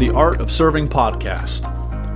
[0.00, 1.68] the Art of Serving podcast,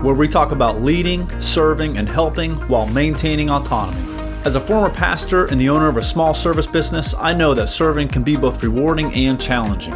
[0.02, 4.00] where we talk about leading, serving, and helping while maintaining autonomy.
[4.46, 7.68] As a former pastor and the owner of a small service business, I know that
[7.68, 9.92] serving can be both rewarding and challenging.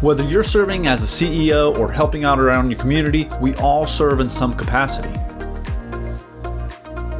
[0.00, 4.20] Whether you're serving as a CEO or helping out around your community, we all serve
[4.20, 5.10] in some capacity.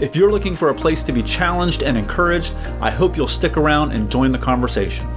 [0.00, 3.56] If you're looking for a place to be challenged and encouraged, I hope you'll stick
[3.56, 5.08] around and join the conversation.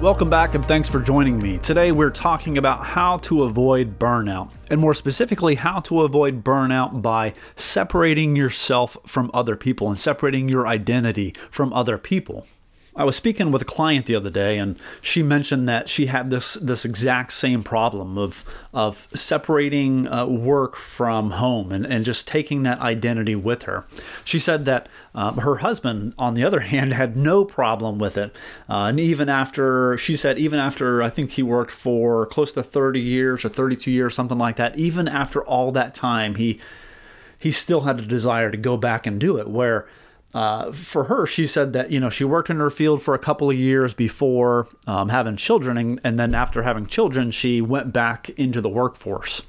[0.00, 1.56] Welcome back and thanks for joining me.
[1.56, 7.00] Today we're talking about how to avoid burnout, and more specifically, how to avoid burnout
[7.00, 12.46] by separating yourself from other people and separating your identity from other people.
[12.96, 16.30] I was speaking with a client the other day, and she mentioned that she had
[16.30, 22.26] this this exact same problem of of separating uh, work from home and, and just
[22.26, 23.84] taking that identity with her.
[24.24, 28.34] She said that um, her husband, on the other hand, had no problem with it,
[28.68, 32.62] uh, and even after she said, even after I think he worked for close to
[32.62, 34.78] thirty years or thirty two years, something like that.
[34.78, 36.58] Even after all that time, he
[37.38, 39.48] he still had a desire to go back and do it.
[39.48, 39.86] Where
[40.34, 43.18] uh, for her, she said that you know she worked in her field for a
[43.18, 47.92] couple of years before um, having children, and, and then after having children, she went
[47.92, 49.42] back into the workforce.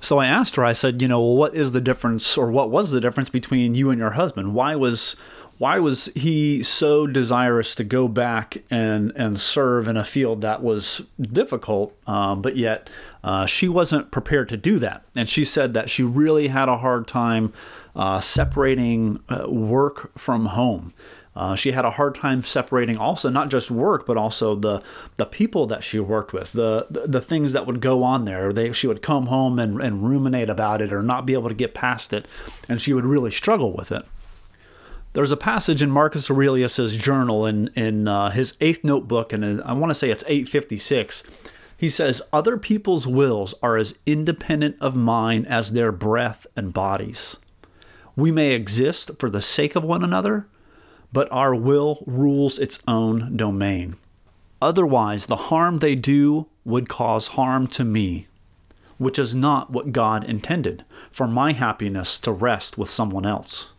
[0.00, 2.92] So I asked her, I said, you know, what is the difference, or what was
[2.92, 4.54] the difference between you and your husband?
[4.54, 5.16] Why was
[5.58, 10.62] why was he so desirous to go back and and serve in a field that
[10.62, 12.88] was difficult, um, but yet
[13.24, 15.02] uh, she wasn't prepared to do that?
[15.14, 17.52] And she said that she really had a hard time
[17.96, 20.94] uh, separating uh, work from home.
[21.34, 24.82] Uh, she had a hard time separating also not just work but also the
[25.16, 28.52] the people that she worked with the the, the things that would go on there
[28.52, 31.54] they she would come home and, and ruminate about it or not be able to
[31.54, 32.26] get past it
[32.68, 34.04] and she would really struggle with it
[35.18, 39.72] there's a passage in Marcus Aurelius's journal in in uh, his eighth notebook, and I
[39.72, 41.24] want to say it's 856.
[41.76, 47.36] He says, "Other people's wills are as independent of mine as their breath and bodies.
[48.14, 50.46] We may exist for the sake of one another,
[51.12, 53.96] but our will rules its own domain.
[54.62, 58.28] Otherwise, the harm they do would cause harm to me."
[58.98, 63.70] Which is not what God intended, for my happiness to rest with someone else.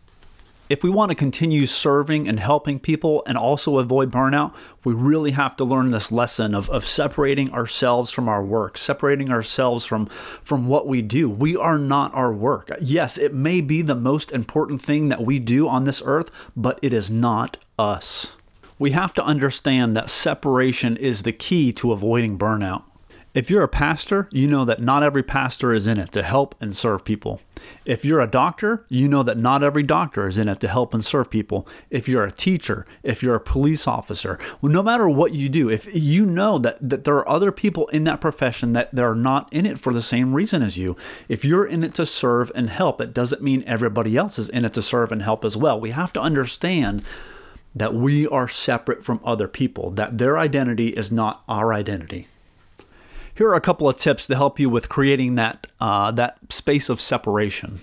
[0.70, 4.54] If we want to continue serving and helping people and also avoid burnout,
[4.84, 9.32] we really have to learn this lesson of, of separating ourselves from our work, separating
[9.32, 11.28] ourselves from, from what we do.
[11.28, 12.70] We are not our work.
[12.80, 16.78] Yes, it may be the most important thing that we do on this earth, but
[16.82, 18.34] it is not us.
[18.78, 22.84] We have to understand that separation is the key to avoiding burnout.
[23.32, 26.56] If you're a pastor, you know that not every pastor is in it to help
[26.60, 27.40] and serve people.
[27.86, 30.92] If you're a doctor, you know that not every doctor is in it to help
[30.94, 31.64] and serve people.
[31.90, 35.70] If you're a teacher, if you're a police officer, well, no matter what you do,
[35.70, 39.48] if you know that, that there are other people in that profession that they're not
[39.52, 40.96] in it for the same reason as you,
[41.28, 44.64] if you're in it to serve and help, it doesn't mean everybody else is in
[44.64, 45.78] it to serve and help as well.
[45.78, 47.04] We have to understand
[47.76, 52.26] that we are separate from other people, that their identity is not our identity.
[53.40, 56.90] Here are a couple of tips to help you with creating that uh, that space
[56.90, 57.80] of separation.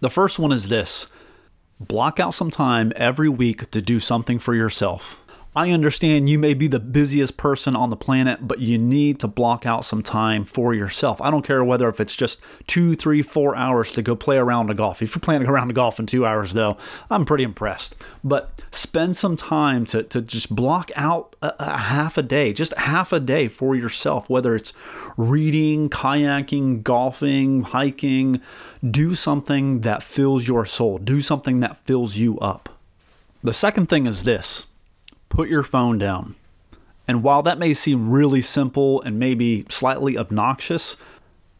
[0.00, 1.06] The first one is this:
[1.78, 5.20] block out some time every week to do something for yourself.
[5.54, 9.26] I understand you may be the busiest person on the planet, but you need to
[9.26, 11.20] block out some time for yourself.
[11.20, 14.70] I don't care whether if it's just two, three, four hours to go play around
[14.70, 15.02] a golf.
[15.02, 16.76] If you're playing around a golf in two hours, though,
[17.10, 17.96] I'm pretty impressed.
[18.22, 22.72] But spend some time to, to just block out a, a half a day, just
[22.74, 24.72] half a day for yourself, whether it's
[25.16, 28.40] reading, kayaking, golfing, hiking.
[28.88, 32.68] Do something that fills your soul, do something that fills you up.
[33.42, 34.66] The second thing is this
[35.30, 36.34] put your phone down.
[37.08, 40.96] And while that may seem really simple and maybe slightly obnoxious,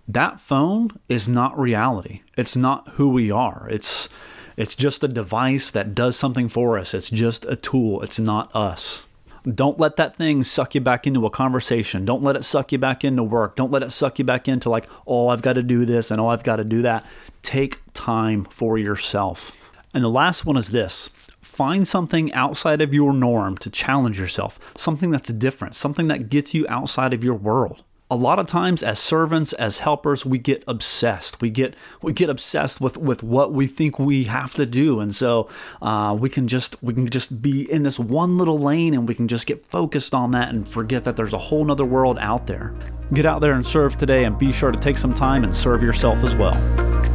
[0.06, 2.20] that phone is not reality.
[2.36, 3.66] It's not who we are.
[3.70, 4.08] It's
[4.56, 6.92] it's just a device that does something for us.
[6.92, 8.03] It's just a tool.
[8.03, 9.06] It's not us.
[9.55, 12.05] Don't let that thing suck you back into a conversation.
[12.05, 13.56] Don't let it suck you back into work.
[13.56, 16.20] Don't let it suck you back into like, "Oh, I've got to do this and
[16.20, 17.06] oh, I've got to do that."
[17.43, 19.56] Take time for yourself.
[19.94, 21.08] And the last one is this
[21.50, 26.55] find something outside of your norm to challenge yourself, something that's different, something that gets
[26.55, 27.82] you outside of your world.
[28.12, 31.41] A lot of times as servants, as helpers, we get obsessed.
[31.41, 35.14] We get we get obsessed with, with what we think we have to do, and
[35.14, 35.49] so
[35.81, 39.14] uh, we can just we can just be in this one little lane, and we
[39.14, 42.46] can just get focused on that and forget that there's a whole nother world out
[42.46, 42.75] there.
[43.12, 45.81] Get out there and serve today, and be sure to take some time and serve
[45.81, 47.09] yourself as well.